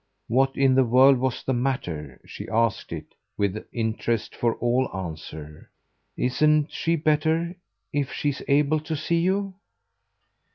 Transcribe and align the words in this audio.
What 0.27 0.57
in 0.57 0.73
the 0.73 0.83
world 0.83 1.19
was 1.19 1.43
the 1.43 1.53
matter? 1.53 2.19
She 2.25 2.49
asked 2.49 2.91
it, 2.91 3.13
with 3.37 3.67
interest, 3.71 4.35
for 4.35 4.55
all 4.55 4.89
answer. 4.95 5.69
"Isn't 6.17 6.71
she 6.71 6.95
better 6.95 7.55
if 7.93 8.11
she's 8.11 8.41
able 8.47 8.79
to 8.79 8.95
see 8.95 9.19
you?" 9.19 9.53